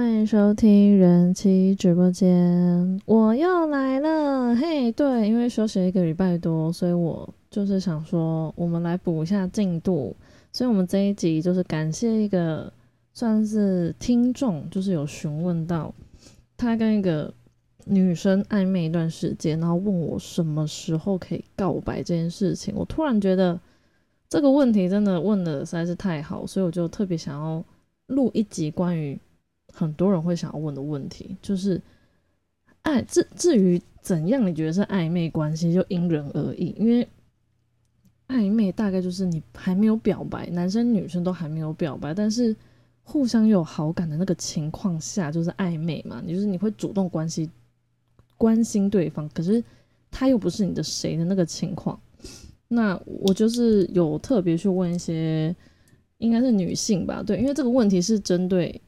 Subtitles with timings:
[0.00, 10.16] 欢迎收听人妻直播间，我又来了，嘿，对，因为休息一个礼拜多，所以我就是想说，我们来补一下进度，
[10.54, 12.72] 所以我们这一集就是感谢一个
[13.12, 15.94] 算是听众，就是有询问到
[16.56, 17.30] 他跟一个
[17.84, 23.60] 女生暧昧一段时间，然后问我什么时候可以告白这件事情，我突然觉得
[24.30, 27.62] 这个问题真的问的实在是太好，所以我就特别想要
[28.06, 29.20] 录一集关于。
[29.72, 31.80] 很多人会想要问的问题就是，
[32.82, 36.74] 爱至至于怎样你觉得是暧昧关系，就因人而异。
[36.78, 37.06] 因为
[38.28, 42.54] 暧昧大概就是你还没有表白，男生女生都还没有表白，但是
[43.02, 46.22] 互相有好感的那个情况下，就是暧昧嘛。
[46.24, 47.50] 你就是你会主动关心
[48.36, 49.62] 关心对方，可是
[50.10, 51.98] 他又不是你的谁的那个情况。
[52.68, 55.54] 那我就是有特别去问一些，
[56.18, 57.22] 应该是女性吧？
[57.22, 58.80] 对，因为这个问题是针对。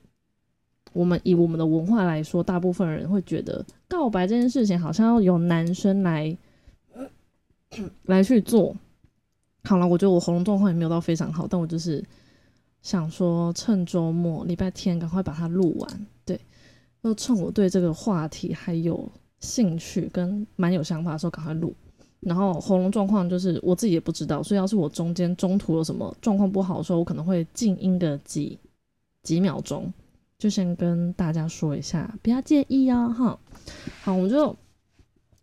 [0.93, 6.37] 我们以我们的文化来说，大部分人会觉得告白这件事情好像要由男生来
[8.05, 8.77] 来去做。
[9.65, 12.05] 好了，我觉得我喉咙状况也没有到非常好，但我就是
[12.83, 16.07] 想说，趁周末礼拜天赶快把它录完。
[16.25, 16.39] 对，
[17.03, 21.73] 就趁我对这个话题还有兴趣跟蛮有想法的时候赶快录。
[22.21, 28.59] 然后喉咙状况就是我自己也不知道，所以要是我中间中途有什么状况不好的时候，我可能会静音个几
[29.23, 29.93] 几秒钟。
[30.43, 33.39] 就先跟大家说一下，不要介意哦，哈。
[34.03, 34.57] 好，我们就，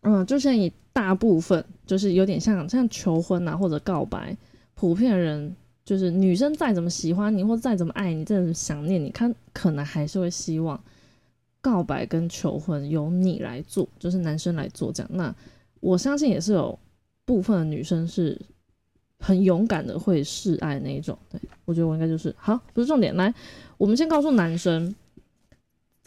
[0.02, 4.36] 嗯，就先以大部分，就是有点像像求婚啊或者告白，
[4.76, 5.56] 普遍人
[5.86, 10.78] 就是女生再怎么喜欢你或再怎么爱你，再怎么想念你，看可能还是会希望
[11.62, 15.10] 告白跟求婚由你来做，就是男生来做这样。
[15.14, 15.34] 那
[15.80, 16.78] 我相信也是有
[17.24, 18.38] 部分的女生是
[19.20, 21.18] 很勇敢的会示爱那一种。
[21.30, 23.34] 对我觉得我应该就是好，不是重点，来。
[23.78, 24.94] 我们先告诉男生，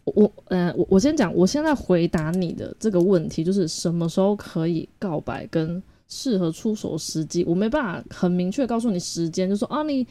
[0.04, 10.06] 我呃，我我先讲，我现在回答你的这个问题，就是什么时候可以告白跟适合出手时机，我没办法很明确告诉你时间，就说啊，你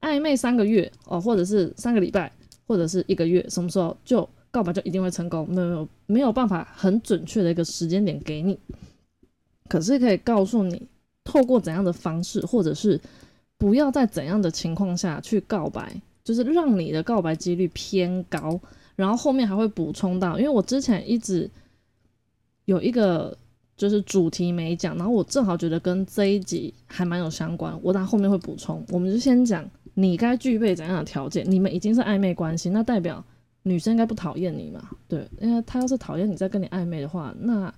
[0.00, 2.32] 暧昧三个月哦，或者是三个礼拜，
[2.66, 8.58] 或者是一个月，什么时候就告白就一定会成功，没有没有办法很准确的一个时间点给你，
[9.68, 10.86] 可是可以告诉你
[11.24, 13.00] 透过怎样的方式，或者是
[13.58, 16.00] 不要在怎样的情况下去告白。
[16.22, 18.58] 就是让你的告白几率偏高，
[18.96, 21.50] 然后后面还会补充到，因为我之前一直
[22.64, 23.36] 有一个
[23.76, 28.82] 就是主题没讲，然后我正好觉得跟这一集还蛮有相关，我等后面会补充。
[28.88, 33.22] 我们就先讲你该具备怎样的条件，你们已经是暧昧关系，那代表
[33.64, 34.88] 女生应该不讨厌你嘛？
[35.06, 37.70] 对，因为她要是讨厌你再跟你暧昧的话，那。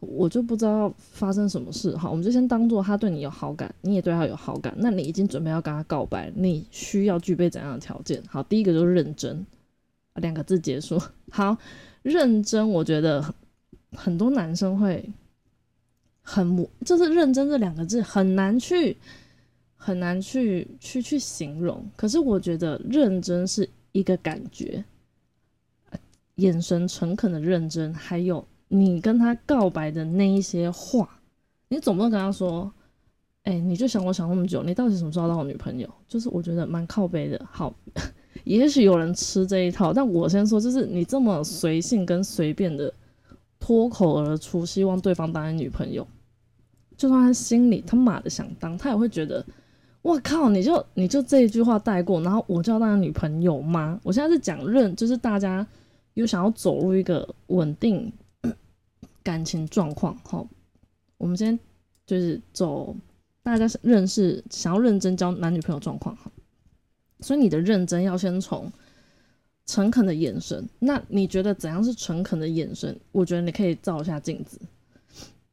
[0.00, 8.22] 我就不知道发生什么事哈，我们就先当做他对你有好感，你也对他有好感，那你已经准备要跟他告白，你需要具备怎样的条件？
[8.28, 9.46] 好，第一个就是认真，
[10.16, 11.00] 两个字结束。
[11.30, 11.56] 好，
[12.02, 13.34] 认真，我觉得
[13.92, 15.08] 很多男生会
[16.20, 18.96] 很，就是认真这两个字很难去
[19.74, 24.84] 很难去去去形容，可是我觉得认真是一个感觉，
[26.34, 28.46] 眼神诚恳的认真，还有。
[28.68, 31.08] 你跟他告白的那一些话，
[31.68, 32.72] 你总不能跟他说
[33.44, 37.40] ：“哎，你就想我想那么久，你到底什么时候当我女朋友？”就是我觉得蛮靠背的。
[37.50, 37.74] 好，
[38.44, 42.92] 也许有人吃这一套，但我先说，就是你这么随性跟随便的
[43.60, 46.06] 脱口而出，希望对方当你女朋友，
[46.96, 49.44] 就算他心里他妈的想当，他也会觉得
[50.02, 55.66] ：“我靠，你就你就这一句话带过，然后我就要当女朋友吗？”我现在是讲认，就是大家
[56.14, 58.12] 有想要走入一个稳定。
[59.24, 60.46] 感情状况，好，
[61.16, 61.58] 我们先
[62.06, 62.94] 就是走
[63.42, 66.30] 大家认识，想要认真交男女朋友状况，哈，
[67.20, 68.70] 所以你的认真要先从
[69.64, 70.68] 诚恳的眼神。
[70.78, 73.00] 那你觉得怎样是诚恳的眼神？
[73.12, 74.60] 我觉得你可以照一下镜子，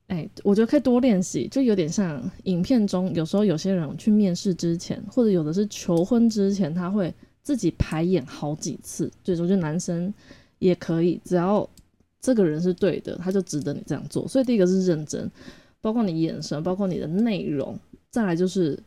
[0.08, 9.10] 哎，我觉得可以多练习，就有点像影片中有时候有些人去面试之前，或者有的是求婚之前，他会自己排演好几次。
[9.24, 10.14] 最终就男生
[10.60, 11.70] 也可以，只要。
[12.22, 14.28] 这个人是对的，他就值得你这样做。
[14.28, 15.30] 所以第一个是认真，
[15.82, 17.76] 包括你眼神，包括你的内容，
[18.12, 18.78] 再来就是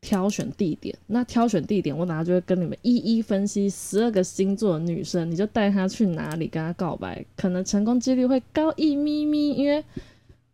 [0.00, 0.96] 挑选地点。
[1.08, 9.52] 那挑选地点，我等下就会跟你们一一分析十二个星座的女生，你就带她去哪里跟她告白，可能成功几率会高一咪咪。
[9.52, 9.84] 因为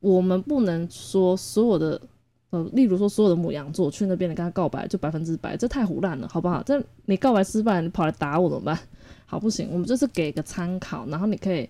[0.01, 2.01] 我们不能说所有的，
[2.51, 6.61] 呃，例如说所有的母羊座去那边你跟她告白就百分之百，这太胡乱了，好不好？
[6.65, 8.77] 这你告白失败，你跑来打我怎么办？
[9.25, 11.69] 好不行，我们就是给个参考，然后你可以。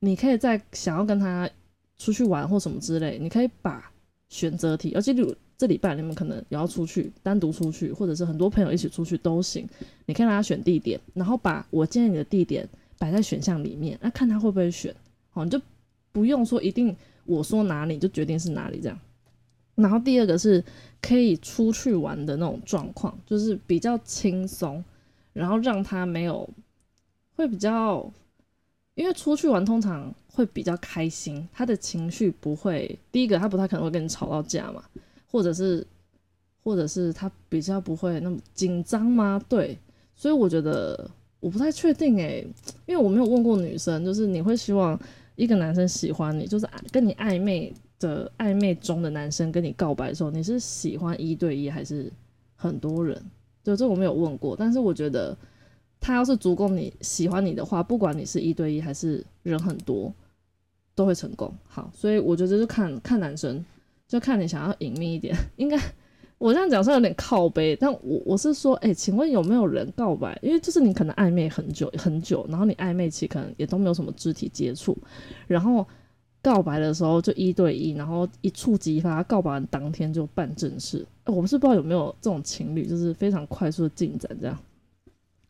[0.00, 1.48] 你可以在想要跟他
[1.96, 3.90] 出去玩或什么之类，你可以把
[4.28, 9.68] 选择题，而且例如这礼拜你们可能也要出去，单独出去，或者是很多朋友一起出去都行。
[10.06, 14.94] 你可以让他选地点，然后把我建议你的地点摆在选项里面，那看他会不会选。
[15.30, 15.60] 好，你就
[16.12, 16.94] 不用说一定
[17.24, 18.96] 我说哪里就决定是哪里这样。
[19.74, 20.64] 然后第二个是
[21.02, 24.84] 可以出去玩的那种状况，就是比较轻松，
[25.32, 26.48] 然后让他没有
[27.34, 28.12] 会比较。
[28.98, 34.82] 因为出去玩通常会比较开心，他的情绪不会第一个他不太可能会跟你吵到架嘛，
[35.30, 35.86] 或者是
[36.64, 39.40] 或者是他比较不会那么紧张吗？
[39.48, 39.78] 对，
[40.16, 41.08] 所以我觉得
[41.38, 42.44] 我不太确定诶，
[42.86, 44.98] 因为我没有问过女生，就是你会希望
[45.36, 52.12] 一个男生喜欢你，就是跟你暧昧的暧昧中的男生跟你告白的时候，你是喜欢一对一还是
[52.56, 53.22] 很多人？
[53.62, 55.38] 就这我没有问过，但是我觉得。
[56.00, 60.12] 他要是足够你喜欢你的话，不管你是一对一还是人很多，
[60.94, 61.52] 都会成功。
[61.66, 63.64] 好，所以我觉得就看看男生，
[64.06, 65.36] 就看你想要隐秘一点。
[65.56, 65.78] 应该
[66.38, 70.38] 我这样讲是有点靠背，但我我是说，哎，请问有没有人告白？
[70.40, 74.96] 因为就是你可能暧昧很久很久，然后你暧昧期可能也都没有什么肢体接触，
[75.48, 75.84] 然后
[76.40, 81.04] 告白的时候就一对一，然后一触即发，告白当天就办正事。
[81.24, 84.56] 我不是不知道有没有这种情侣，就是非常快速的进展这样。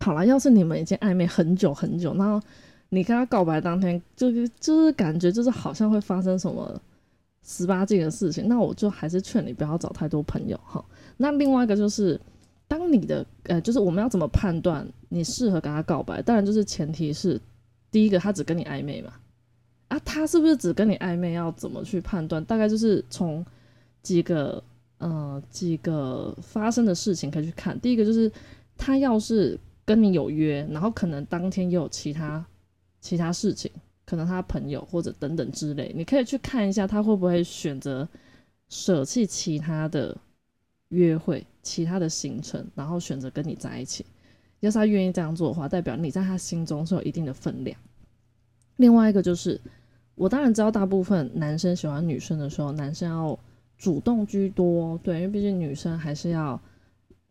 [0.00, 2.40] 好了，要是你们已经暧昧很久很久，然后
[2.88, 6.80] 你跟他告白当天，就是就是感觉就是好像会发生什么
[7.44, 10.82] 十八禁的事情，那我就还是劝你不要找太多朋友哈。
[11.18, 12.18] 那另外一个就是，
[12.66, 16.22] 当你的呃，就是我们要怎么判断你适合跟他告白？
[16.22, 17.38] 当然就是前提是
[17.90, 19.12] 第一个他只跟你暧昧嘛，
[19.88, 21.32] 啊，他是不是只跟你暧昧？
[21.32, 22.42] 要怎么去判断？
[22.44, 23.44] 大概就是从
[24.02, 24.62] 几个
[24.98, 27.78] 呃几个发生的事情可以去看。
[27.80, 28.32] 第一个就是
[28.76, 29.58] 他要是。
[29.88, 32.44] 跟你有约，然后可能当天又有其他
[33.00, 33.70] 其他事情，
[34.04, 38.06] 可能他朋友或者等等之类，你可以去看一下他会不会选择
[38.68, 40.14] 舍弃其他的
[40.88, 44.04] 约会、其他的行程，然后选择跟你在一起。
[44.60, 47.74] 要是他愿意这样做的话，代表你在他心中是有一定的分量。
[48.76, 49.58] 另外一个就是，
[50.16, 53.38] 我当然知道大部分男生喜欢女生的时候，男生要
[53.78, 56.60] 主动居多，对，因为毕竟女生还是要。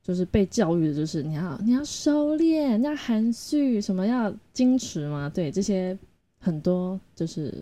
[0.07, 5.29] 就是被教育的，就是你要你要收敛，要含蓄，什么要矜持嘛？
[5.29, 5.97] 对，这些
[6.39, 7.53] 很多就是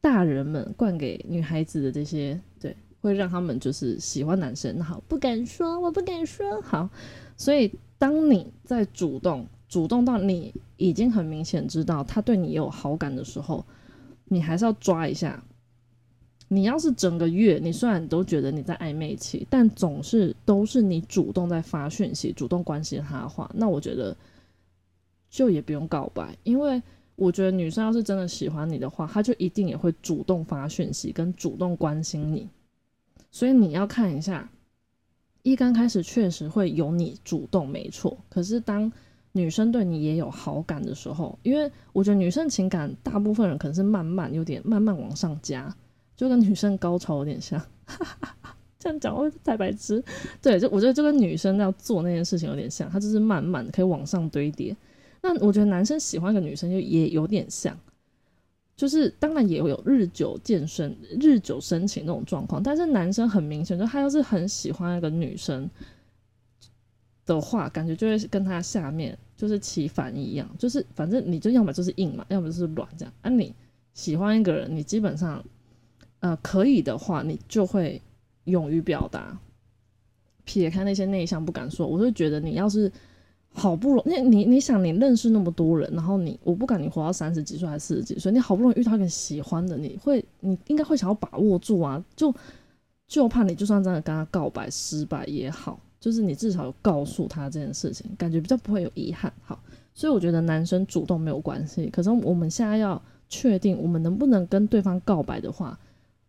[0.00, 4.80] 大人们灌给女孩子的这些，对，会让他们就是喜欢男生。
[4.80, 6.62] 好，不敢说，我不敢说。
[6.62, 6.88] 好，
[7.36, 13.66] 所以当你在主动主动到你已经很明显知道他对你有好感的时候，
[14.26, 15.42] 你还是要抓一下。
[16.52, 24.14] 你要是整个月，你虽然都觉得你在暧昧期，但总是都是你主动在发讯息、主动关心他的话，那我觉得
[25.30, 26.82] 就也不用告白，因为
[27.16, 32.46] 我觉得女生要是真的喜欢你的话，她就一定也会主动发讯息跟主动关心你。
[33.30, 34.46] 所以你要看一下，
[35.42, 38.92] 一刚开始确实会有你主动没错，可是当
[39.32, 45.74] 女生对你也有好感的时候，因为我觉得女生情感大部分人可能是慢慢有点慢慢往上加。
[46.14, 47.60] 就跟女生高潮有点像，
[48.78, 50.02] 这样讲会太白痴。
[50.40, 54.76] 对，就我觉得就跟女生要做那件事情有点像，它就是慢慢的可以往上堆叠。
[55.22, 57.76] 那我觉得男生喜欢一个女生就也有点像，
[58.76, 62.62] 就是当然也有日久见深、日久生情那种状况。
[62.62, 65.68] 但是男生很明显，就他要是很喜欢一个女生
[67.24, 73.14] 的话，感觉就会跟他下面就是起反一样，就是反正你就要么就是硬嘛，要么就是软这样。
[73.22, 73.54] 啊，你
[73.94, 75.42] 喜欢一个人，你基本上。
[76.22, 78.00] 呃，可以的话，你就会
[78.44, 79.36] 勇于表达。
[80.44, 82.90] 撇开那些内向不敢说，我就觉得你要是
[83.52, 92.34] 好不容易，你你想你认识那么多人，然后你我不管你活到三十几岁还是四十几岁，你好不容易遇到一个喜欢的，你会你应该会想要把握住啊，就
[93.06, 99.32] 就怕你就算真的跟他告白失败也好，就是你至少有告诉他这件事情，感觉比较不会有遗憾。
[99.42, 99.60] 好，
[99.94, 105.78] 所以我觉得男生主动没有关系，可是我们现在要确定我们能不能跟对方告白的话。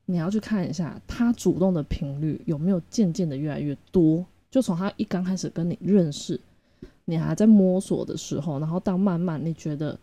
[0.05, 6.39] 你要去看一下他主动的频率有没有渐渐的越来越多，就从他一刚开始跟你认识，
[7.05, 9.97] 你还在摸索的时候，然后到慢慢你觉得，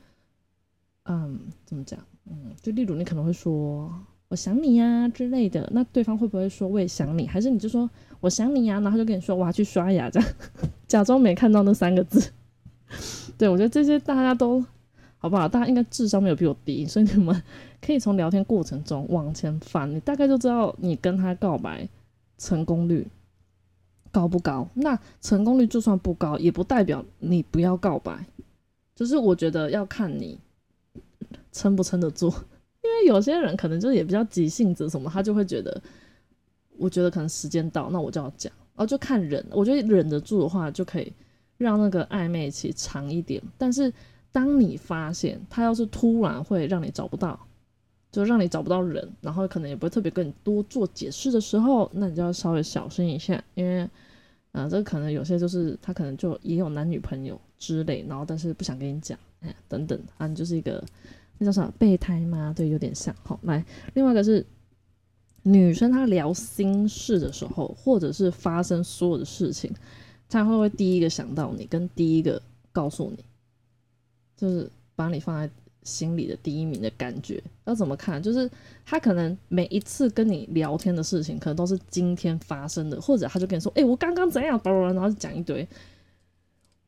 [1.05, 2.01] 嗯，怎么讲？
[2.31, 3.93] 嗯，就例如你可能会说
[4.29, 7.27] 我想你呀之类的，那对方会不会说我也想你？
[7.27, 7.89] 还是你就说
[8.21, 10.29] 我想你呀，然后就跟你说我要去刷牙，这样
[10.89, 12.31] 假装没看到那三个字。
[13.37, 14.65] 对我觉得这些大家都。
[15.23, 15.47] 好不好？
[15.47, 17.43] 大家应该智商没有比我低，所以你们
[17.81, 21.89] 可以从聊天过程中往前翻，你大概就知道你跟他告白
[22.39, 23.07] 成功率
[24.13, 24.69] 高不高。
[24.75, 28.27] 那成功率就算不高，也不代表你不要告白。
[28.95, 30.39] 就是我觉得要看你
[31.53, 32.27] 撑不撑得住，
[32.83, 35.83] 因为有些人可能就也比较急性子什么，他就会觉得
[36.77, 41.11] 我觉得可能时间到，那我就要讲，然后就看忍，我觉得忍得住的话，就可以
[41.57, 43.43] 让那个暧昧期长一点。
[43.57, 43.91] 但是
[44.31, 47.41] 当你发现他要是突然会让你找不到，
[48.11, 53.89] 就让你找不到人，然后可能也不会特别跟你多做解释的时候，那你就要稍微小心一下，因为
[54.53, 60.85] 啊，这可能有些就是他可能就也有男女朋友之类，然后但是不想跟你讲， 哎，等等啊，你就是一个
[61.39, 62.53] 那叫啥备胎吗？
[62.57, 63.15] 对，有点像。
[63.23, 63.65] 好，来，
[63.95, 64.45] 另外一个是。
[65.43, 69.75] 女生她聊心事的时候，或者是发生所有的事情，
[70.29, 73.25] 她会不会第一个想到你，跟第一个告诉你，
[74.37, 75.51] 就是把你放在
[75.83, 77.43] 心里的第一名的感觉？
[77.65, 78.23] 要怎么看？
[78.23, 78.51] 就是
[78.85, 85.67] 他可能每一次跟你聊天的事情，可能都是今天发生的，或者他就跟你说：“哎，我刚刚怎样？”然后就讲一堆。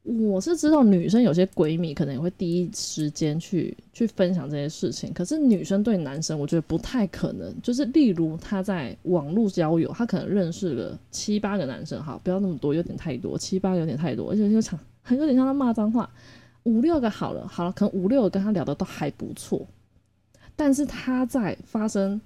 [0.04, 7.54] 我是知道女生有些闺蜜可能也会第一时间去去分享这些事情，可是女生对男生，我觉得不太可能。
[7.62, 16.10] 就是例如她在网络交友，她可能认识了七八个男生，好，不要那么多，有点太多，七八个有点太多，而且就场很 有点像他骂脏话。
[16.64, 19.66] 五六个好了，好了，可能五六个跟他聊的都还不错，
[20.54, 22.20] 但是他在发生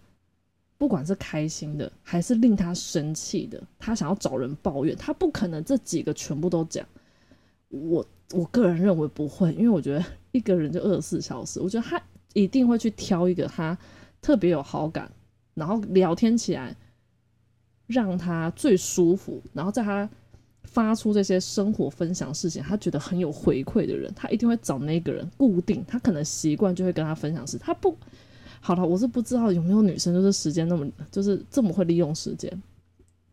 [0.78, 6.86] 不管是开心的还是令他生气的，他想要找人抱怨，他不可能这几个全部都讲。
[7.68, 12.00] 我我个人认为不会，因为我觉得一个人就二十四小时，我觉得他
[12.34, 13.76] 一定会去挑一个他
[14.20, 15.10] 特别有好感，
[15.54, 16.76] 然后聊天起来
[17.86, 20.08] 让他最舒服，然后在他
[20.66, 27.56] 发出这些生活分享事情，他觉得很有回馈的人，他一定会找那个人固定，他可能习惯就会跟他分享事。
[27.56, 27.96] 他不
[28.60, 32.62] 好了，我是不知道有没有女生就是时间那么就是这么会利用时间，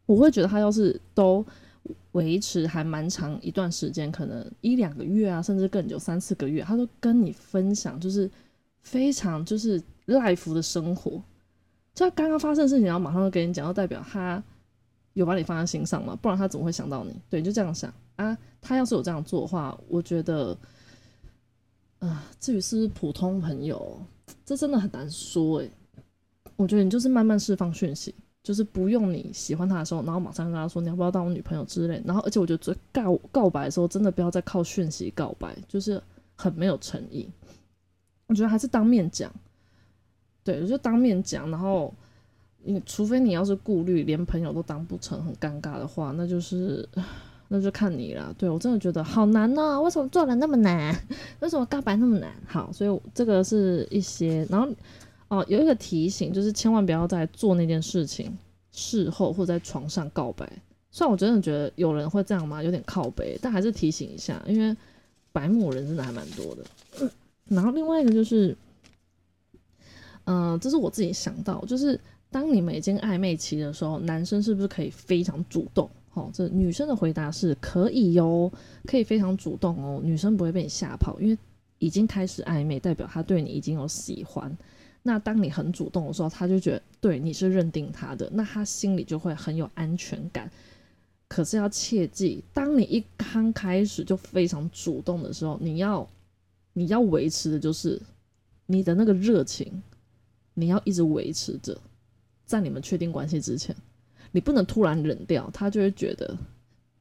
[0.05, 1.45] 我会觉得他要是都。
[2.13, 8.29] 维持还蛮长一段时间，可能一两个月啊，甚至更久，三四个月，他都跟你分享，就是
[8.83, 11.21] 非常就是 life 的生活。
[11.93, 14.41] 就他刚刚发生的事情，然后马上就跟你讲，就代表他
[15.13, 16.15] 有把你放在心上嘛？
[16.15, 17.15] 不然他怎么会想到你？
[17.29, 18.37] 对，就这样想啊。
[18.61, 20.57] 他要是有这样做的话，我觉得，
[21.99, 23.99] 啊，至于是是普通朋友，
[24.45, 25.71] 这真的很难说诶。
[26.55, 28.13] 我觉得你就是慢慢释放讯息。
[28.43, 32.03] 就是不用你喜欢他的时候，然后马上跟他说你要不要当我女朋友之类。
[32.03, 36.03] 然后，而且我觉得最告告白的时候，真的不要再靠讯息告白，就是
[36.35, 37.25] 很没有诚意。
[38.27, 39.33] 我觉得还是当面讲。
[40.43, 41.49] 对，我就当面讲。
[41.49, 41.93] 然后，
[42.63, 46.87] 你除非你要是顾虑连朋友都当不成，很尴尬的话，那就是
[47.49, 48.33] 那就看你了。
[48.37, 50.95] 对我真的觉得好难呢，为什么做人那么难？
[51.41, 52.31] 为什么告白那么难？
[52.47, 54.67] 好，所以这个是一些，然后。
[55.29, 58.37] 哦，有一个提醒，就是千万不要在做那件事情
[58.71, 60.47] 事后或在床上告白。
[60.91, 62.61] 虽然我真的觉得有人会这样吗？
[62.61, 64.77] 有点靠背，但还是提醒一下，因为
[65.31, 67.09] 白目人真的还蛮多的。
[67.49, 68.55] 然后另外一个就是，
[70.25, 71.99] 嗯，这是我自己想到，就是
[72.33, 75.87] 当你们已经暧昧期的时候，男生是不是可以非常主动？
[76.09, 78.51] 好，这女生的回答是可以哟，
[78.85, 81.37] 可以非常主动哦，女生不会被你吓跑，因为
[81.77, 84.57] 已经开始暧昧，代表他对你已经有喜欢。
[85.03, 90.49] 那当你很主动的时候，他就觉得对你是认定他的，那他心里就会很有安全感。
[91.27, 96.07] 可是要切记，当你一刚开始就非常主动的时候，你要
[96.73, 98.01] 你要维持的就是
[98.65, 99.81] 你的那个热情，
[100.53, 101.75] 你要一直维持着，
[102.45, 103.75] 在你们确定关系之前，
[104.31, 106.37] 你不能突然冷掉，他就会觉得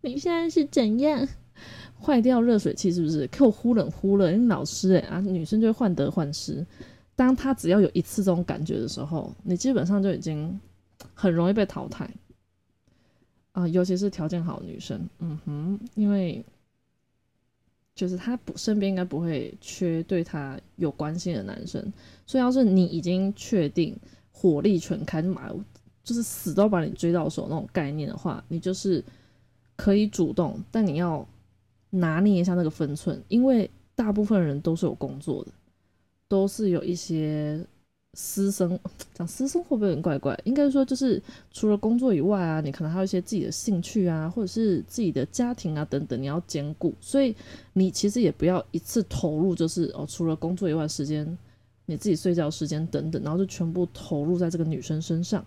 [0.00, 1.26] 你现在是怎样
[2.00, 3.26] 坏掉热水器是不是？
[3.28, 6.64] 给我忽冷忽热，你老师哎啊，女生就会患得患失。
[7.14, 10.58] 当他只要有一次这种感觉的时候，你基本上就已经
[11.14, 12.10] 很容易被淘汰
[13.52, 16.44] 啊，尤其是条件好的女生，嗯哼，因为
[17.94, 21.92] 就是他不身边应该不会缺对他有关心的男生，
[22.26, 23.94] 所以要是你已经确定
[24.32, 25.48] 火力全开，马
[26.02, 29.04] 就是死都把你追到手那种概念的话，你就是
[29.76, 31.24] 可以主动，但你要
[31.90, 35.52] 拿捏一下那个分寸，因为大部分人都是有工作的。
[36.28, 37.62] 都是有一些
[38.14, 38.80] 私生，
[39.12, 40.34] 讲私生会不会有点怪怪？
[40.44, 46.94] 应该说就是除了工作以外啊，你可能还有一些自己的兴趣啊，或者是自己的家庭啊等等，你要兼顾。
[47.02, 47.36] 所以
[47.74, 51.36] 你其实也不要一次投入，就是哦，除了工作以外时间，
[51.92, 55.44] 你自己睡觉时间等等，然后就全部投入在这个女生身上。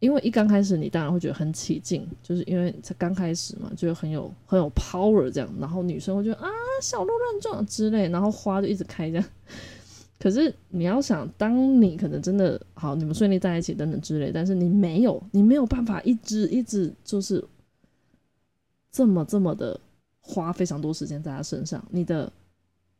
[0.00, 6.48] 因为一刚开始你当然会觉得很起劲，就是因为才刚开始嘛，就很有很有 power 这样，然后女生会觉得啊
[6.82, 9.24] 小鹿乱撞之类，然后花就一直开这样。
[10.20, 17.42] 可是你要想，当你可能真的好，你们顺利在一起等等之类，但是你没有，你没有办法一直一直就是
[18.90, 19.78] 这么这么的
[20.20, 22.30] 花非常多时间在他身上，你的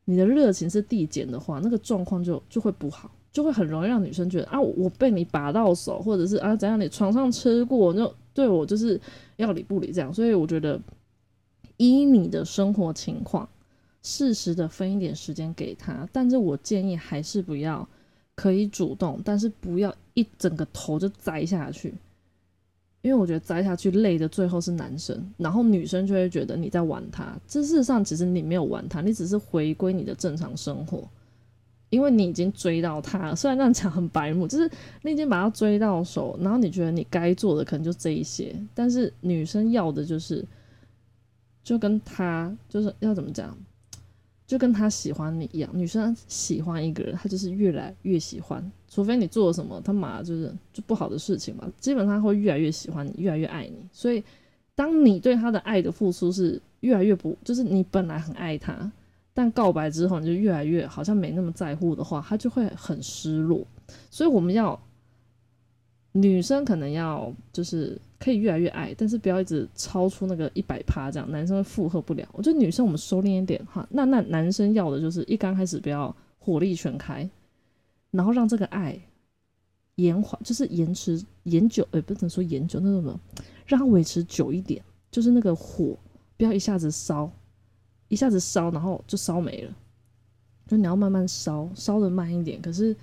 [0.07, 9.01] 你的热情是递减的话，那个状况就就会不好，就会很容易让女生觉得啊，我被你把到手，或者是啊怎样，你床上吃过，就对我就是
[9.37, 10.13] 要理不理这样。
[10.13, 10.81] 所以我觉得，
[11.79, 13.49] 依你的生活情况，
[14.03, 16.07] 适时的分一点时间给他。
[16.13, 17.89] 但是我建议还是不要，
[18.35, 21.95] 可以主动，但是不要一整个头就栽下去，
[23.05, 27.39] 因为我觉得栽下去累的最后是男生，然后女生就会觉得你在玩他。
[27.47, 31.07] 这事实上其实你没有玩他，你只是回归你的正常生活。
[31.91, 34.69] 因为你已经追到他，虽然这样讲很白目，就是
[35.03, 40.43] 你已经把他追到手，然后你觉得你该做的可能就这一些，但是女生要的就是，
[41.63, 43.55] 就跟他就是要怎么讲，
[44.47, 53.77] 就跟他喜欢你一样，女生喜欢一个人，她就是越来越喜欢，除非你做了什么他妈就是就不好的事情嘛，基本上会越来越喜欢你，越来越爱你。
[53.91, 54.23] 所以，
[54.75, 58.91] 当你对他的爱的付出是越来越不，就是你本来很爱他。
[59.37, 63.67] 但告白之后，你就越来越好像没那么在乎的话，他就会很失落。
[64.09, 64.81] 所以我们要
[66.17, 72.27] 女生可能要就是可以越来越爱，但是不要一直超出那个一百趴这样，男生会负荷不了。
[72.33, 73.87] 我觉得女生我们收敛一点哈。
[73.91, 77.29] 那那男生要的就是一刚开始不要火力全开，
[78.13, 78.97] 然后让这个爱
[79.97, 83.21] 延缓，就是延迟延久，呃，不能说延久，那什么，
[83.67, 85.97] 让它维持久一点，就是那个火
[86.37, 87.31] 不要一下子烧。
[88.09, 89.73] 一下子烧，然后就烧没了。
[90.69, 92.61] 就你要慢慢烧，烧的慢一点。
[92.61, 92.95] 可是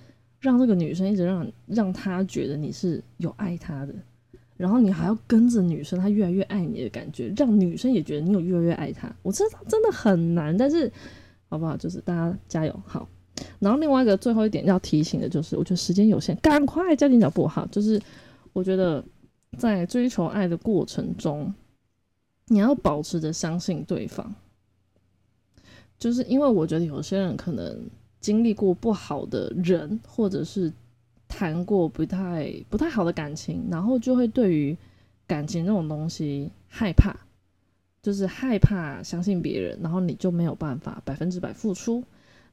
[0.42, 3.94] 让这个女生一直让让她觉得你是有爱她的，
[4.58, 9.10] 然后你还要跟着女生，她越来越爱你的感觉，让女生也觉得你有越来越爱她。
[9.22, 10.92] 我知道真的很难，但是
[11.48, 11.78] 好不好？
[11.78, 13.08] 就是大家加油好。
[13.60, 17.68] 然后另外一个最后一点要提醒的就是，我觉得时间有限，赶快加紧脚步哈。
[17.72, 18.02] 就是
[18.52, 19.04] 我觉得
[19.58, 21.54] 在追求爱的过程中，
[22.48, 24.34] 你要保持着相信对方。
[25.98, 27.80] 就是因为我觉得有些人可能
[28.22, 30.72] 经历过不好的人，或者是
[31.28, 34.78] 谈过不太不太好的感情，然后就会对于
[35.28, 37.14] 感情这种东西害怕，
[38.02, 42.04] 就是害怕相信别人，然后你就没有办法百分之百付出。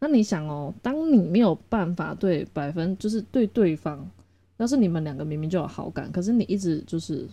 [0.01, 4.11] 那你想哦，当你没有办法对百分，就是对对方，
[4.57, 7.29] 要是你们两个明明就有好感，可是你一直就是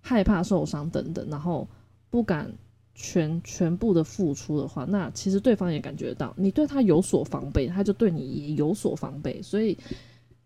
[0.00, 1.68] 害怕受伤等等，然后
[2.08, 2.50] 不敢。
[2.98, 9.40] 全全部的付出的话，那其实对方也感觉到你对他有所防备，他就对你也有所防备。
[9.42, 9.76] 所以，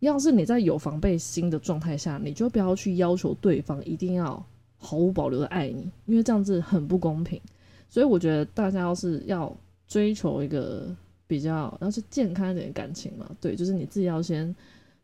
[0.00, 4.44] 要是你在有防备心的状态下，你就不要去要求对方一定要
[4.76, 7.40] 毫无保留的爱你，因为这样子很不公平。
[7.88, 10.94] 所以，我觉得大家要是要追求一个
[11.28, 14.52] 比较要是健康一点的感情嘛，对，就是你自己要先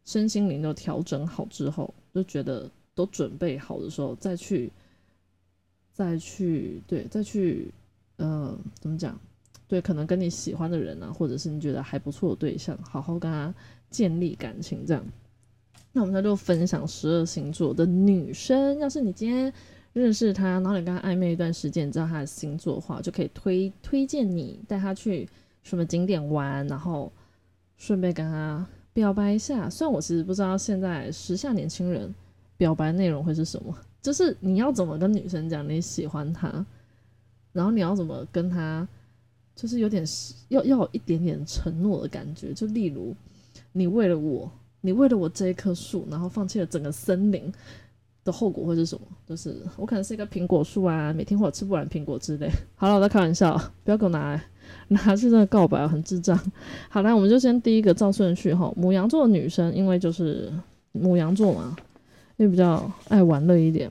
[0.05, 4.73] 身心灵都调整好之后，就觉得都准备好的时候再去。
[5.97, 7.73] 再去对，再去，
[8.17, 9.19] 呃，怎么讲？
[9.67, 13.53] 对，可能跟你喜欢的人啊，或者是你觉得还不错的对象，好好跟他
[13.89, 15.03] 建立感情，这样。
[15.93, 19.51] 那我们就分享十二星座的女生，要是你今天
[19.95, 25.27] 认识他，然后你跟他暧昧一段时间，你知道他的星座的话，就可以推推荐你带他去
[25.63, 27.11] 什么景点玩，然后
[27.79, 29.71] 顺便跟他表白一下。
[29.71, 32.15] 虽然我其实不知道现在时下年轻人
[32.59, 33.75] 表白内容会是什么。
[34.07, 36.65] 就是你要怎么跟女生讲你喜欢她，
[37.53, 38.87] 然后你要怎么跟她，
[39.57, 40.05] 就是有点
[40.47, 42.55] 要要有一点点承诺的感觉。
[42.55, 43.13] 就例如，
[43.73, 44.49] 你为了我，
[44.81, 47.53] 你为了我这一棵树，然后放弃了整个森林
[48.23, 49.05] 的后果会是什么？
[49.27, 52.49] 就是我可能是一个苹果树啊，每天会吃不完苹果之类。
[52.77, 54.45] 好了，我在开玩笑，不要给我拿来
[54.87, 56.41] 拿去真的告白，很智障。
[56.89, 58.73] 好来，我们就先第一个照顺序哈。
[58.77, 60.53] 母羊座的女生，因为就是
[60.93, 61.77] 母羊座嘛。
[62.37, 63.91] 也比较爱玩乐一点，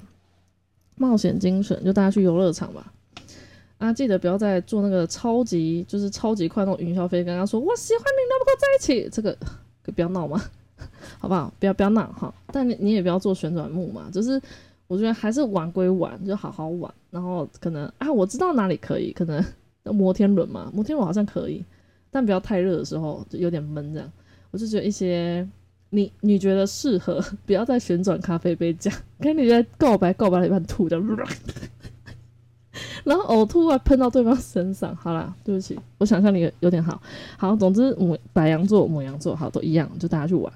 [0.96, 2.92] 冒险精神，就大家去游乐场吧。
[3.78, 9.10] 啊，记得不要再做那个超级，就是超级快那种云霄飞，跟他说我喜欢你，能不能在一起？
[9.12, 9.38] 这个
[9.84, 10.42] 可不要闹嘛，
[11.20, 11.54] 好不好？
[11.60, 12.34] 不要不要闹哈。
[12.48, 14.42] 但你你也不要做旋转木马，就是
[14.88, 16.94] 我觉得还是玩归玩，就好好玩。
[17.12, 19.44] 然后可能啊，我知道哪里可以，可能
[19.84, 21.64] 摩天轮嘛，摩天轮好像可以，
[22.10, 24.10] 但不要太热的时候就有点闷这样。
[24.52, 25.46] 我就觉得一些。
[25.96, 27.24] 你你觉得适合？
[27.46, 31.02] 不要再旋转咖啡杯讲，跟你在告白告白了一半吐的，
[33.06, 34.94] 然后呕吐啊喷到对方身上。
[34.94, 37.02] 好啦，对不起，我想象力有点好。
[37.38, 40.52] 好，总之母白羊座、母羊座好都一样，就大家去玩，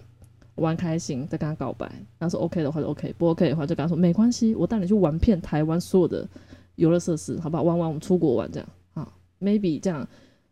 [0.56, 1.89] 玩开心再跟他告白。
[2.19, 6.28] 他说 OK 的话就 OK，不 OK 的话就跟他说没关系，我带你去玩遍台湾所有的
[6.75, 7.63] 游乐设施，好不好？
[7.63, 9.08] 玩玩我们出国玩这样啊
[9.39, 10.06] ，maybe 这样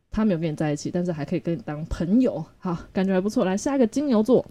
[0.10, 3.44] 他没有跟你在一起，但是还可以跟你当朋友，好，感觉还不错。
[3.44, 4.46] 来下一个金牛座。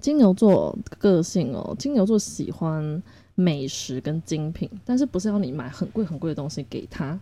[0.00, 3.02] 金牛座个性哦，金牛座喜欢
[3.34, 7.18] 美食跟精品，但是不是要你买很贵很贵的东西给他？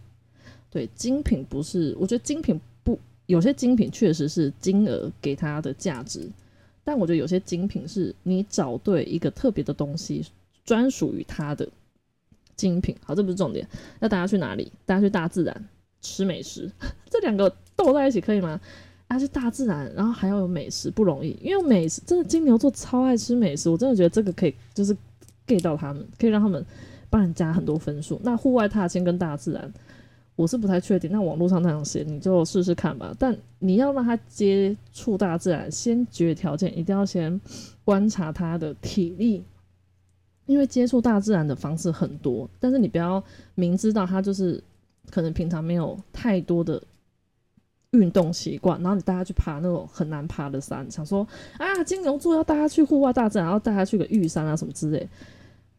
[0.71, 6.29] 对，精品不是，我觉得精品不有些精品确实是金额给它的价值，
[6.85, 10.25] 但我觉得有些精品是你找对一个特别的东西，
[10.65, 11.69] 专属于它的
[12.57, 12.95] 精品。
[13.03, 13.67] 好，这不是重点。
[14.01, 14.71] 要大家去哪里？
[14.85, 15.69] 大家去大自然
[16.01, 16.71] 吃美食，
[17.09, 18.61] 这两个斗在一起可以吗？
[19.09, 21.37] 啊，是大自然，然后还要有美食，不容易。
[21.43, 24.97] 因为美食真的金牛座超爱吃美食，我真的觉得这个可以就是
[25.47, 26.65] get 到他们，可以让他们
[27.11, 28.21] 帮你加很多分数。
[28.23, 29.73] 那户外踏青跟大自然。
[30.37, 33.13] 我是不太确定，那网络上那样写，你就试试看吧。
[33.19, 37.41] 但你要让他接触大自然，先决条件一定要先
[37.85, 39.43] 观察他的体力，
[40.47, 42.49] 因为接触大自然的方式很多。
[42.61, 43.21] 但是你不要
[43.57, 44.63] 明知道他就是
[45.11, 46.81] 可能平常没有太多的
[47.93, 51.27] 运动习惯，然后你带他去爬那种很难爬的山，想说
[51.59, 55.09] 啊，金牛座要带他去户外大自然，然后带他去个玉山啊什么之类。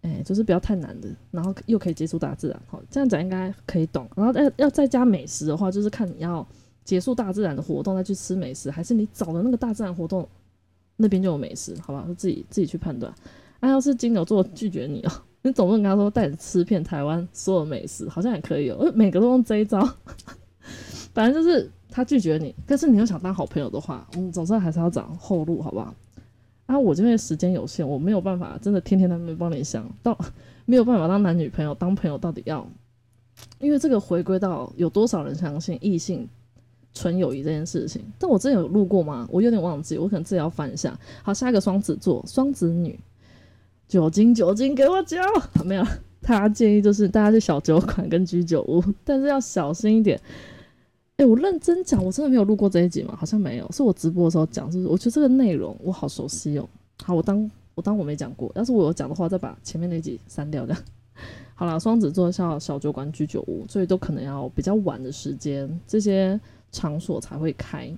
[0.01, 4.09] 哎，就是不要太难的，然后又可以接触大自然，好，这样讲应该可以懂。
[4.15, 6.47] 然后要要再加美食的话，就是看你要
[6.85, 10.25] 结束大自然的活动再去吃美食，还是你找的那个大自然活动
[10.95, 12.05] 那边就有美食，好吧？
[12.07, 13.13] 就自己自己去判断。
[13.59, 18.89] 啊，要是金牛座拒绝你哦，你总不能跟他说带你吃遍台湾所有美食，好像也可以哦。
[18.95, 19.85] 每个都用这一招，
[21.13, 25.93] 反正就是他拒绝你，但是你又想当好朋友的话，我们总是还是要找后路，好不好？
[26.67, 30.15] 啊，我这边时间有限，我没有办法真的天天在那边帮你想到，
[30.65, 32.67] 没有办法当男女朋友，当朋友到底要，
[33.59, 36.29] 因为这个回归到有多少人相信异性
[36.93, 38.03] 纯友谊这件事情。
[38.19, 39.27] 但我之前有录过吗？
[39.31, 40.95] 我有点忘记，我可能自己要翻一下。
[41.23, 42.99] 好，下一个双子座，双子女，
[43.87, 45.17] 酒精酒精给我酒，
[45.65, 45.83] 没有，
[46.21, 50.21] 他建议就是大家去小酒馆跟居酒屋，但是要小心一点。
[51.19, 53.13] 哎，我认真讲，我真的没有录过这一集吗？
[53.13, 54.87] 好像没有，是我直播的时候讲，是不是？
[54.89, 56.65] 我觉得这个内容我好熟悉哦。
[57.03, 60.65] 好，我当我当我没讲过，要是我有讲的话，再把前面那集删掉。
[60.65, 60.81] 这样
[61.55, 61.77] 好了。
[61.77, 66.39] 双子座像小酒馆、居酒屋，所以都可能要比较晚的时间，这些
[66.71, 67.93] 场所才会开。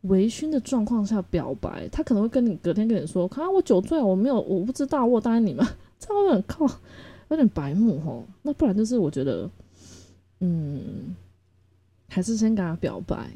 [0.00, 5.64] 微醺的状况下表白，他可能会跟你隔天跟你说：“看我酒醉，我没有，我不知道，我答应你们。
[6.00, 6.66] ”这有点靠，
[7.28, 8.24] 有点白目吼。
[8.42, 9.48] 那不然就是我觉得，
[10.40, 11.14] 嗯。
[12.12, 13.30] 还是先跟他表白，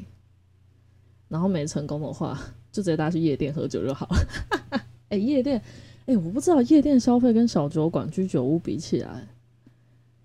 [1.27, 2.39] 然后没成功的话，
[2.71, 4.81] 就直接带他去夜店喝酒就好了。
[5.09, 5.59] 哎，夜店，
[6.05, 9.27] 哎，我不知道夜店消费跟小酒馆、居酒屋比起来，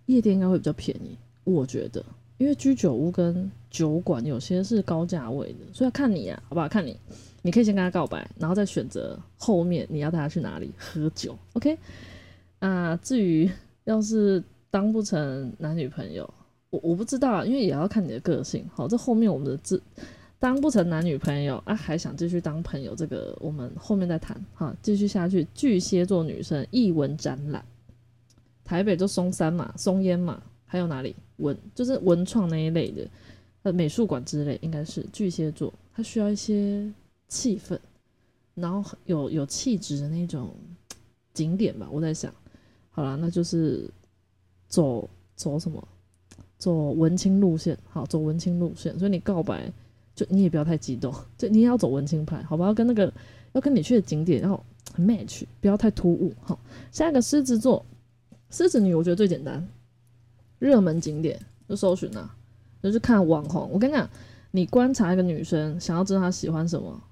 [0.04, 2.04] 夜店应该会比较便宜，我觉得，
[2.36, 6.68] 因为居酒屋跟酒馆有些是高价位的，所以要看你啊，好不好？
[6.68, 6.94] 看你，
[7.40, 11.34] 你可以先跟他告白，然后再选择后面你要带他去哪里喝酒。
[11.54, 11.78] OK，
[12.58, 13.50] 啊，至于
[13.84, 16.28] 要是当不成男女朋友。
[16.72, 18.66] 我我不知道，因为也要看你的个性。
[18.72, 19.80] 好，这后面我们的字
[20.38, 24.42] 当不成男女朋友啊，还想继续当朋友，这个我们后面再谈。
[24.54, 25.46] 好，继续下去。
[25.54, 27.62] 巨蟹座女生艺文展览，
[28.64, 33.06] 台北就松山嘛，松烟嘛，还有哪里文就是文创那一类的，
[33.64, 36.90] 呃，美术馆之类，应该是巨蟹座，它需要一些
[37.28, 37.78] 气氛，
[38.54, 40.48] 然后有有气质的那种
[41.34, 41.86] 景点吧。
[41.92, 42.32] 我在想，
[42.90, 43.90] 好了，那就是
[44.68, 45.06] 走
[45.36, 45.86] 走什么？
[46.62, 49.68] 走文青路线，好，走文青路线，所以你告白
[50.14, 52.66] 就你也不要太激动， 就你也要走文青派，好吧？
[52.66, 53.12] 要跟那个
[53.50, 54.64] 要跟你去的景点要
[54.96, 56.32] match，不要太突兀。
[56.40, 56.56] 好，
[56.92, 57.84] 下一个狮子座，
[58.50, 59.66] 狮子女我觉得最简单，
[60.60, 61.36] 热门景点
[61.68, 62.32] 就搜寻啊，
[62.80, 63.68] 就是看网红。
[63.72, 64.08] 我跟你讲，
[64.52, 67.02] 你观察一个女生，想要知道她喜欢什么，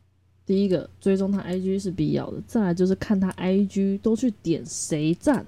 [0.46, 5.44] 第一个追踪她 IG 是必要的，再来就是看她 IG 都去点谁赞。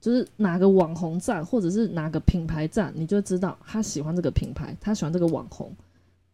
[0.00, 5.74] 就是哪个网红站，或者是哪个品牌站，你就知道他喜欢这个品牌，他喜欢这个网红。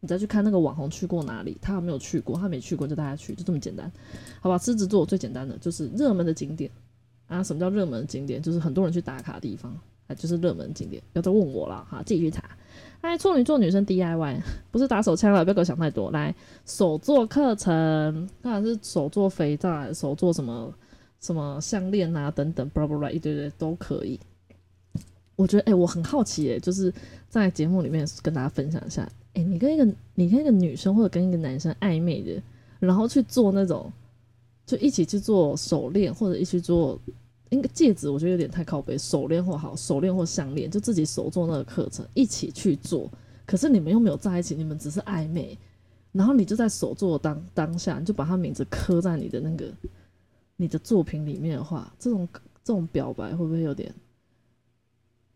[0.01, 3.91] 你再去看那个网红去过哪里，他有没有去过，他没去过就带他去，就这么简单，
[4.39, 4.57] 好吧？
[4.57, 6.69] 狮子座最简单的就是热门的景点
[7.25, 7.41] 啊。
[7.41, 8.39] 什么叫热门景点？
[8.39, 9.75] 就是很多人去打卡的地方，
[10.05, 11.01] 啊，就是热门景点。
[11.11, 12.43] 不要再问我了哈，自己去查。
[13.01, 16.11] 哎，处女座女生 DIY 不是打手枪了，不要给我想太多。
[16.11, 16.35] 来，
[16.67, 20.71] 手做课程，当然是手做肥皂，手做什么？
[21.25, 24.19] 什么项链啊，等等，巴拉巴拉一堆堆都可以。
[25.35, 26.93] 我觉得，哎，我很好奇，哎，就是
[27.27, 29.83] 在节目里面跟大家分享一下，哎，你跟一个
[30.13, 32.41] 你跟一个女生或者跟一个男生暧昧的，
[32.79, 33.91] 然后去做那种，
[34.67, 36.97] 就一起去做手链或者一起做，
[37.49, 38.95] 应该戒指，我觉得有点太靠背。
[38.95, 43.11] 手链或好手链或项链，就自己手做那个课程，一起去做。
[43.47, 45.57] 可是你们又没有在一起，你们只是暧昧，
[46.11, 49.65] 然后你就在手做当当下，你就把他名字刻在你的那个。
[50.57, 52.27] 你的作品里面的话，这种
[52.63, 53.93] 这种表白会不会有点？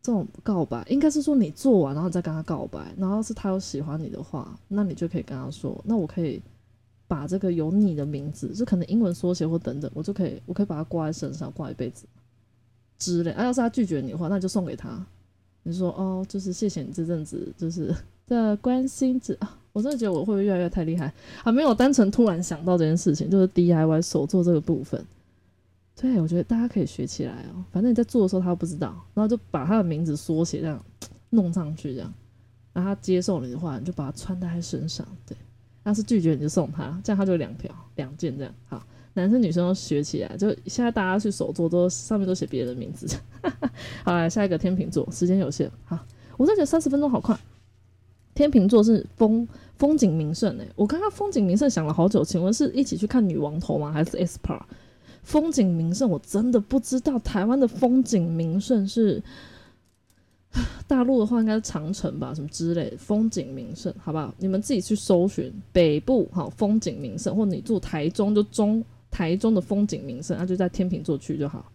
[0.02, 6.42] 这种告白应该是说你做完然后再跟他告白，然后是他有喜欢你的话，那你就可以跟他说，那我可以
[7.06, 12.06] 把这个有你的名字，就可能英文缩写或等等，我就可以我可以把它挂在身上挂一辈子
[12.98, 13.32] 之类。
[13.32, 15.06] 啊，要是他拒绝你的话，那就送给他。
[15.64, 17.94] 你说哦，就是谢谢你这阵子就是
[18.26, 21.12] 的关心，之啊，我真的觉得我会不会越来越太厉害
[21.42, 21.52] 啊？
[21.52, 25.02] 没有单纯突然想到这件事情，就是 DIY 手做这个部分。
[25.96, 27.64] 对，我觉得大家可以学起来哦。
[27.72, 30.84] 反正你在做的时候他不知道，然后就把他的名字缩写这样
[31.30, 32.14] 弄上去，这样，
[32.74, 35.08] 然后他接受你的话，你就把它穿戴在身上。
[35.26, 35.38] 对，
[35.86, 38.54] 要是拒绝你就送他，这样他就两条两件这样。
[38.68, 43.08] 好，男生女生都学起来，就现在大家去手做都上面都写别人的名字。
[44.04, 45.98] 好来，下一个天秤座，时间有限，好，
[46.36, 47.38] 我真的觉得三十分钟好快。
[48.40, 53.92] 天秤座是风风景名胜诶，我刚刚风景名胜想了好久，请问是一起去看女王头吗？
[53.92, 54.62] 还是 Esper？
[55.24, 59.22] 风景名胜我真的不知道，台湾的风景名胜是
[60.88, 64.34] 大陆的话应该是长城吧，什么之类的风景名胜，好不好？
[64.38, 71.70] 你们自己去搜寻北部好风景名胜，或你住台中就中台中的风景名胜，那就在天秤座区就好。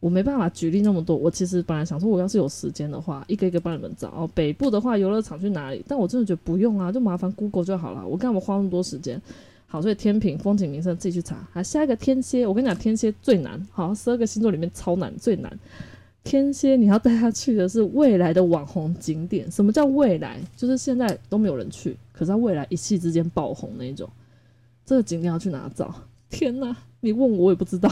[0.00, 4.08] 我没办法举例那么多，我其实本来想说，我要是有时间的话，一个一个帮你们找。
[4.08, 5.84] 哦，北部的话，游乐场去哪里？
[5.86, 8.06] 但我真的觉得不用啊，就麻烦 Google 就好了。
[8.06, 9.20] 我干嘛花那么多时间？
[9.66, 11.46] 好，所以天平风景名胜自己去查。
[11.52, 13.64] 好，下一个天蝎，我跟你讲，天蝎最难。
[13.70, 15.58] 好，十二个星座里面超难，最难。
[16.24, 19.50] 天蝎，你要带他去的是未来的网红景点。
[19.50, 20.40] 什么叫未来？
[20.56, 24.08] 就是现在都没有人去，可是他未来一夕之间爆红那种。
[24.84, 25.94] 这个景点要去哪找？
[26.30, 27.90] 天哪，你问我我也不知道。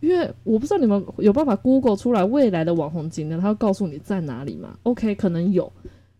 [0.00, 5.70] 因为我不知道你们有办法 Google 出来未来的网红景点，他会告诉你在哪里吗？OK，可能有，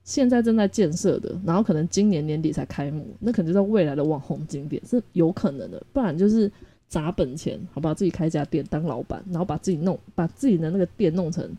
[0.04, 6.50] 现在正在建设的，然后可能今年年底才开幕，那可能就在未来的网红景点是有可能的，不然就是
[6.88, 11.50] 砸本钱，好吧，自己开家店当老板，然后把自己弄，把自己的那个店弄成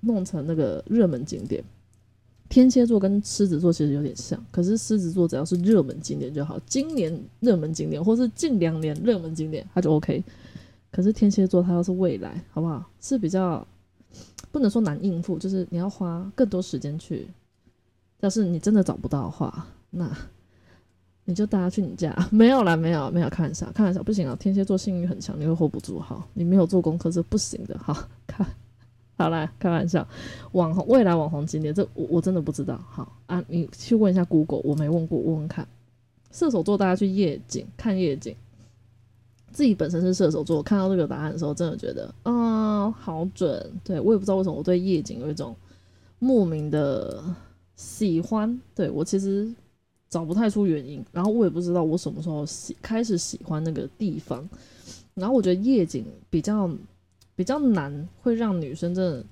[0.00, 1.62] 弄成那个热门景点。
[2.48, 10.22] 天蝎座跟狮子座其实有点像，可是狮子座只要是热门景点就好，今年热门景点或是近两年热门景点，它就 OK。
[10.96, 12.82] 可是天蝎座，它要是未来，好不好？
[13.02, 13.66] 是比较
[14.50, 17.28] 不能说难应付，就是你要花更多时间去。
[18.20, 20.10] 要是你真的找不到的话，那
[21.26, 22.16] 你就带他去你家。
[22.32, 24.34] 没有啦，没有，没有，开玩笑，开玩笑，不行啊！
[24.40, 26.00] 天蝎座性欲很强，你会 hold 不住。
[26.00, 27.76] 哈，你没有做功课是不行的。
[27.84, 28.42] 哈，开，
[29.18, 30.08] 好啦，开玩笑。
[30.52, 32.82] 网红未来网红景点，这我我真的不知道。
[32.88, 35.68] 好啊，你去问一下 Google，我没问过，问问看。
[36.32, 38.34] 射手座，大家去夜景看夜景。
[39.52, 43.70] 自己本身是射手座，看到这个答案的时候，真的觉得啊，好准。
[43.82, 45.54] 对我也不知道为什么我对夜景有一种
[46.18, 47.22] 莫名的
[47.74, 48.60] 喜欢。
[48.74, 49.48] 对我其实
[50.10, 54.46] 找不太出原因，然后我也不知道我什么时候喜开始喜欢那个地方。
[55.14, 56.70] 然后我觉得夜景比较
[57.34, 59.24] 比较难，会让女生真的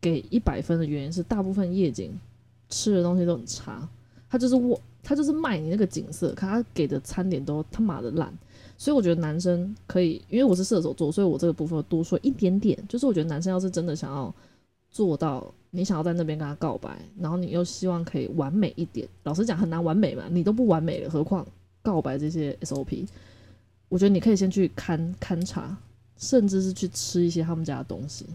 [0.00, 2.12] 给一百分的原因是，大部分夜景
[2.68, 3.88] 吃的东西都很差。
[4.30, 8.32] 他就是我，他就是卖你那个景色，可他给的餐点都他妈的烂。
[8.82, 12.76] 所以我觉得男生可以，因为我是射手座，所以我这个部分多说一点点。
[12.88, 14.34] 就是我觉得男生要是真的想要
[14.90, 21.46] 做到，你想要在那边跟他告白，然后你又希望可以完美一点，老实讲很难完美嘛，你都不完美了，何况
[21.80, 23.06] 告白这些 SOP。
[23.88, 25.76] 我觉得你可以先去勘勘察，
[26.16, 28.26] 甚至是去吃一些他们家的东西，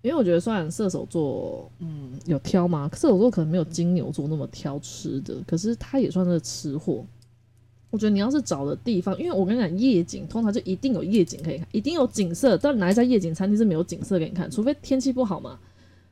[0.00, 7.04] 因为我觉得虽然射手座嗯有挑吗，射手座可能没有金牛座那么挑吃的，可是他也算是吃货。
[7.90, 12.56] 我觉得你要是找的地方，因为我跟你讲，夜景通常就一定有夜景可以看，一定有景色。
[12.56, 14.50] 但哪一家夜景餐厅是没有景色给你看？
[14.50, 15.58] 除非天气不好嘛。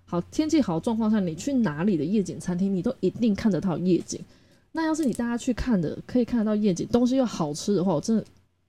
[0.05, 4.21] 好，天气好状况下，你去哪里的夜景餐厅，你都一定看得到夜景。
[4.73, 8.25] 那要是你大家去看的，可以看得到夜景，东西又好吃的话，我真的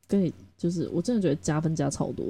[0.08, 2.26] 跟你就是，我真的觉得加分加超多。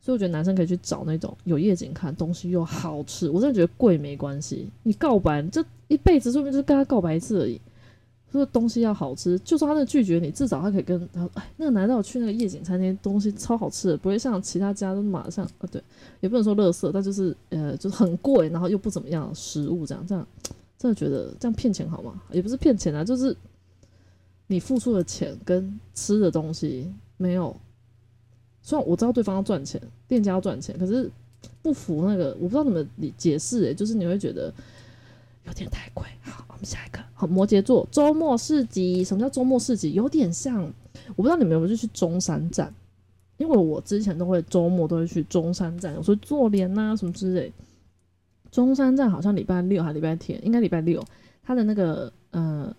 [0.00, 3.28] 所以我觉得男生可以去找那种有夜景看，东西又好吃。
[3.28, 7.60] 我真的觉得贵没关系，你告白这一辈子说不定就是跟他告白一次而已。
[8.30, 15.82] 说东西要好吃，就算他那拒绝你，至少他可以跟他哎，那个男的我去那个夜景餐厅，东西超好吃的，不会像其他家都马上啊，对，
[16.20, 20.26] 也不能说乐色，但就是呃，就是很贵，然后又不怎么样食物这样，这样
[20.76, 22.20] 真的觉得这样骗钱好吗？
[22.30, 23.34] 也不是骗钱啊，就是
[24.46, 27.56] 你付出的钱跟吃的东西没有，
[28.62, 31.10] 虽然我知道对方要赚钱，店家要赚钱，可是
[31.62, 34.52] 不符那个，我不知道怎么理解释诶，就是你会觉得
[35.46, 36.06] 有点太贵。
[36.58, 37.00] 们下一个。
[37.14, 39.92] 好，摩羯座周末市集，什么叫周末市集？
[39.92, 40.62] 有点像，
[41.16, 42.72] 我不知道你们有没有去中山站，
[43.36, 47.52] 因为我之前都会周末都会去中山站，有时候做脸呐什么之类。
[48.50, 51.04] 中山站好像礼拜六还礼拜天，应该礼拜六，
[51.42, 52.74] 它的那个呃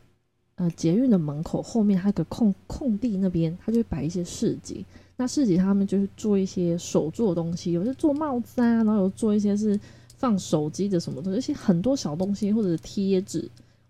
[0.56, 4.86] 呃捷运的门口后面还有个空空地，那边它就会摆一些市集。
[5.18, 9.80] 那市集他们就是做一些手做的东西，有些做帽子啊，然后有做一些是
[10.15, 13.50] 放手机的什么东西，而且很多小东西或者是贴纸。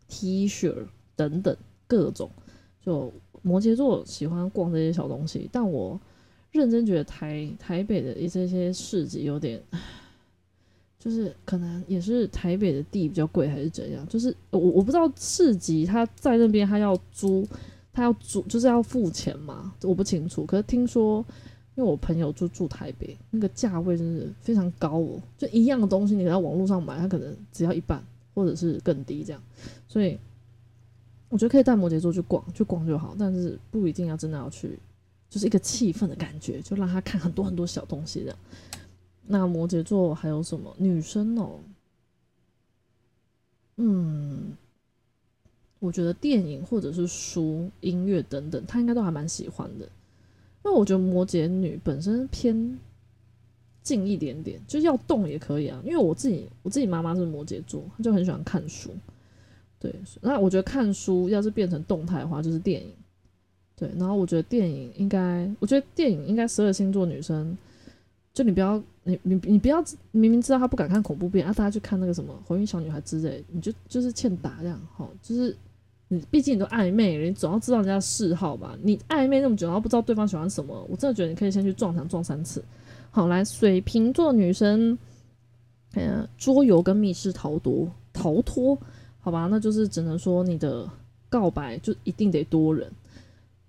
[0.10, 0.76] T 恤
[1.15, 1.56] 等等
[1.88, 2.30] 各种，
[2.84, 3.10] 就
[3.41, 5.98] 摩羯座喜欢逛这些小东西，但我
[6.52, 9.62] 认真觉得台台北的一些些市集有点，
[11.00, 14.06] 就是可能也是台北的地比较贵，还是怎样？
[14.08, 17.48] 就是我我不知道市集他在那边他要租，
[17.93, 20.45] 他要租就是要付钱嘛，我不清楚。
[20.45, 21.24] 可是听说，
[21.76, 28.04] 因为我朋友就住台北，那个价位真是非常高哦，就一样的东西你在网络上买，它可能只要一半
[28.39, 29.43] 或者是更低这样。
[29.86, 30.17] 所以
[31.28, 34.80] 我觉得可以带摩羯座去逛，去逛就好，但是不一定要真的要去，
[35.30, 38.38] 就是一个气氛的感觉，就让他看很多很多小东西这样。
[39.28, 41.60] 那摩羯座还有什么女生哦？
[43.75, 44.54] 嗯，
[45.80, 49.86] 我觉得电影或者是书、音乐等等，他应该都还蛮喜欢的。
[50.65, 52.78] 因为我觉得摩羯女本身偏
[53.84, 55.82] 近一点点，就是要动也可以啊。
[55.84, 58.92] 因为我自己我自己妈妈是摩羯座，她就很喜欢看书。
[59.80, 62.92] 对，那我觉得看书要是变成动态的话，就是电影。
[63.76, 67.58] 对，然后我觉得电影应该，我觉得电影应该十二星座女生。
[68.32, 75.56] 就你不要，你你你不要明明知道她不敢看恐怖片啊，大家去看那个什么《红衣小女孩》之类，你就就是欠打这样，哈，就是
[76.10, 78.78] 你毕竟你都暧昧，你总要知道人家嗜好吧？
[78.82, 82.63] 你暧昧那么久，然后不知道对方喜欢什么，我真的觉得你可以先去撞墙撞三次。
[83.12, 84.98] 好，来水瓶座女生，
[85.95, 88.78] 嗯，桌游跟密室逃脱，逃脱，
[89.19, 90.88] 好吧，那就是只能说你的
[91.28, 92.89] 告白就一定得多人。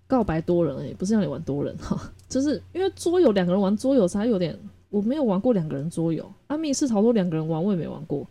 [0.07, 1.97] 告白多人哎，不是让你玩多人哈，
[2.29, 8.27] 就是因为桌游两个人玩桌游才有点，我没有玩过两个人桌游啊，密室逃脱两个人玩我也没玩过，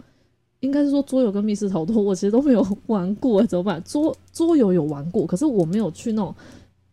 [0.60, 3.82] 应该是说桌游跟密室逃脱我其实都没有 玩过，怎么办？
[3.86, 6.36] 桌桌游有玩过，可是我没有去那种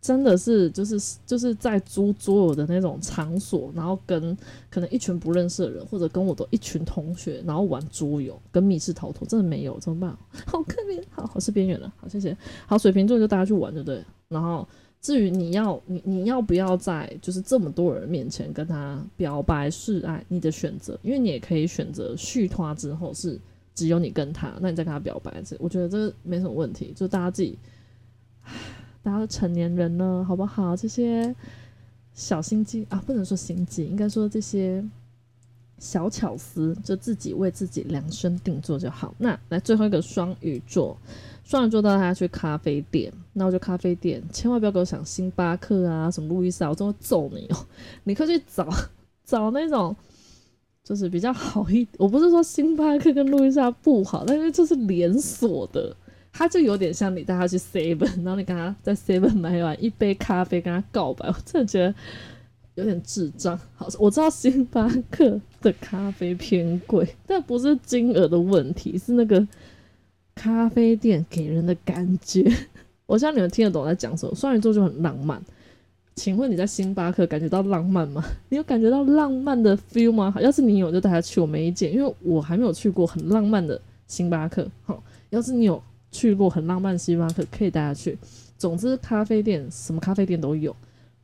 [0.01, 4.37] 真的是就是就是在租桌游的那种场所，然后跟
[4.71, 10.17] 可能一群不认识的人或者跟我的一群同学，然后玩桌游跟密室逃脱，真的没有，怎么办？
[10.47, 14.05] 好可怜，好，我是边缘了，好谢谢，好水瓶座就大家去玩，对不对？
[14.29, 14.67] 然后，
[15.01, 23.39] 至于你要你你要不要在就是这么多人面前跟他表白示爱，你的选择，因为你也可以选择续拖之后是
[23.75, 27.59] 只有你跟他，那你再跟他表白，这我觉得这没什么问题，就大家自己，
[29.07, 30.75] 大家都成年人了，好不好？
[30.77, 31.33] 这些
[32.13, 34.85] 小心机啊，不能说心机，应该说这些
[35.79, 39.15] 小巧思，就自己为自己量身定做就好。
[39.19, 40.99] 那来最后一个双鱼座。
[41.45, 47.65] 双鱼座带他去咖啡店，那我就咖啡店，千万不要给我想星巴克啊，什么路易莎，我真会揍你哦！
[48.03, 48.69] 你快去找
[49.25, 49.95] 找那种，
[50.83, 51.87] 就是比较好一。
[51.97, 55.97] 我不是说星巴克跟路易莎不好，但是就是连锁的，
[56.37, 61.95] 他就有点像你带他去 Seven， 然后你跟他在 Seven 买完一杯咖啡跟他告白，我真的觉得
[62.75, 63.59] 有点智障。
[63.75, 69.47] 好，我知道星巴克的咖啡偏贵， 但不是金额的问题，是那个。
[70.39, 72.45] 咖啡店给人的感觉，
[73.07, 74.35] 我相信你们听得懂我在讲什么。
[74.35, 75.41] 双鱼座就很浪漫，
[76.15, 78.23] 请问你在星巴克感觉到浪漫吗？
[78.51, 80.35] 你有感觉到浪漫的 feel 吗？
[80.39, 84.71] 要是你有，就带他去，我没意见，因为我还没有去过很浪漫的星巴克。
[84.85, 85.83] 好，要是你有
[86.17, 88.17] 去过很浪漫的星巴克，可以带他去。
[88.57, 90.75] 总之，咖啡店什么咖啡店都有，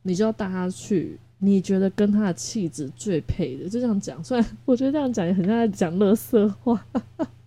[0.03, 1.17] 你就要带他去。
[1.39, 4.23] 你觉得跟他的气质最配的，就这样讲。
[4.23, 6.85] 虽然我觉得这样讲也很像在讲乐色话。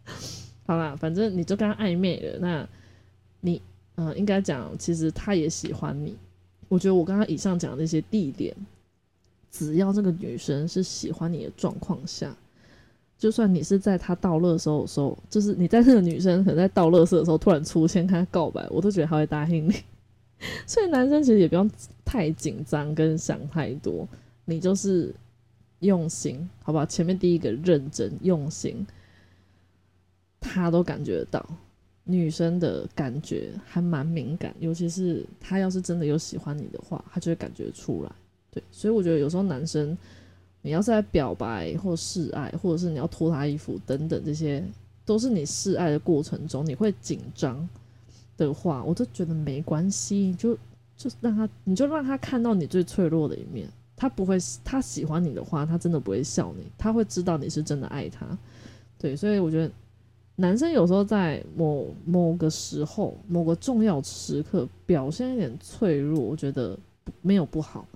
[0.67, 2.69] 好啦，反正你就跟他暧昧了，那
[3.41, 3.63] 你，
[3.95, 6.15] 嗯，应该讲，其实他也喜欢你。
[6.69, 8.55] 我觉得我刚刚以上讲的那些地点，
[9.51, 12.37] 只要这个女生是喜欢你的状况下，
[13.19, 19.75] 就算你是在他倒乐的时候，说，就是你在那个女生可能在倒乐色的时候突然出现，跟他告白，我都觉得他会答应你。
[20.67, 21.71] 所以男生其实也不用
[22.05, 24.07] 太紧张跟想太多，
[24.45, 25.15] 你就是
[25.79, 26.85] 用心，好不好？
[26.85, 28.87] 前面第一个认真用心。
[30.39, 31.45] 他都感觉得到，
[32.05, 38.13] 女生的感觉还蛮敏感，尤其是他要是真的有喜欢你的话，他就会感觉出来。
[38.53, 39.97] 对，所以我觉得有时候男生，
[40.67, 44.61] 你要是在表白或示爱，或者是你要脱他衣服等等，这些
[45.05, 47.69] 都是你示爱的过程中，你会紧张
[48.37, 50.59] 的话，我都觉得没关系，就
[50.97, 53.69] 就让他，你就让他看到你最脆弱的一面。
[53.95, 58.27] 他不会，他喜欢你的话，他真的不会笑你，他会知道你是真的爱他。
[58.99, 59.73] 对，所以我觉得。
[60.39, 66.79] 男生有时候在某某个时候、某个重要时刻表现一点脆弱，我觉得
[67.23, 67.87] 没有不好。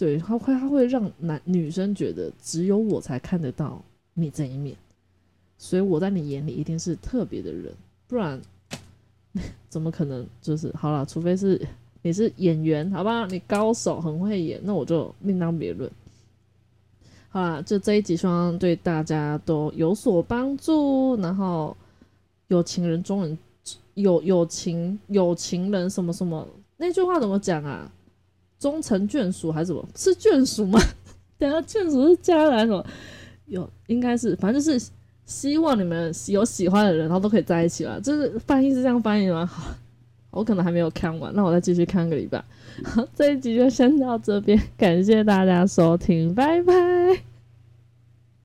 [0.00, 3.84] 对，他会他会让男女生觉得只有我才看得到
[4.14, 4.74] 你这一面，
[5.58, 7.70] 所以我在你眼里一定是特别的人，
[8.06, 8.40] 不然
[9.68, 10.26] 怎么可能？
[10.40, 11.60] 就是好了，除非是
[12.00, 15.90] 你是演员，好吧，你高手很会演，那我就另当别论。
[17.28, 21.14] 好啦，就这一集，希望对大家都有所帮助。
[21.16, 21.76] 然后，
[22.48, 23.38] 有情人终人
[23.92, 26.48] 有有情有情人什么什么
[26.78, 27.92] 那句话怎么讲啊？
[28.60, 29.84] 终成眷属还是什么？
[29.96, 30.78] 是眷属吗？
[31.38, 32.86] 等下眷属是加来什么？
[33.46, 34.90] 有应该是，反正就是
[35.24, 38.00] 希望你们有喜欢的人，然后都可以在一起了。
[38.00, 39.46] 就是翻译是这样翻译吗？
[39.46, 39.74] 好，
[40.30, 42.44] 我可能还没有看完，那我再继续看个礼拜。
[42.84, 47.29] 好，这一集就先到这边，感谢大家收听，拜拜。